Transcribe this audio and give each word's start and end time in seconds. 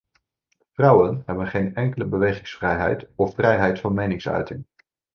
Vrouwen 0.71 1.23
hebben 1.25 1.47
geen 1.47 1.75
enkele 1.75 2.05
bewegingsvrijheid 2.05 3.07
of 3.15 3.33
vrijheid 3.33 3.79
van 3.79 3.93
meningsuiting. 3.93 4.65